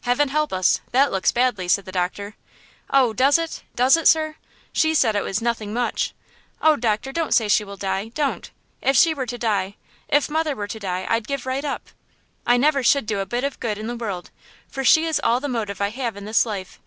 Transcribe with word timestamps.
"Heaven 0.00 0.30
help 0.30 0.52
us! 0.52 0.80
that 0.90 1.12
looks 1.12 1.30
badly," 1.30 1.68
said 1.68 1.84
the 1.84 1.92
doctor. 1.92 2.34
"Oh, 2.90 3.12
does 3.12 3.38
it?–does 3.38 3.96
it, 3.96 4.08
sir? 4.08 4.34
She 4.72 4.92
said 4.92 5.14
it 5.14 5.22
was 5.22 5.40
'nothing 5.40 5.72
much.' 5.72 6.14
Oh, 6.60 6.74
doctor, 6.74 7.12
don't 7.12 7.32
say 7.32 7.46
she 7.46 7.62
will 7.62 7.76
die–don't! 7.76 8.50
If 8.80 8.96
she 8.96 9.14
were 9.14 9.26
to 9.26 9.38
die, 9.38 9.76
if 10.08 10.28
mother 10.28 10.56
were 10.56 10.66
to 10.66 10.80
die, 10.80 11.06
I'd 11.08 11.28
give 11.28 11.46
right 11.46 11.64
up! 11.64 11.90
I 12.44 12.56
never 12.56 12.82
should 12.82 13.06
do 13.06 13.20
a 13.20 13.24
bit 13.24 13.44
of 13.44 13.60
good 13.60 13.78
in 13.78 13.86
the 13.86 13.94
world, 13.94 14.32
for 14.66 14.82
she 14.82 15.04
is 15.04 15.20
all 15.22 15.38
the 15.38 15.46
motive 15.48 15.80
I 15.80 15.90
have 15.90 16.16
in 16.16 16.24
this 16.24 16.44
life! 16.44 16.80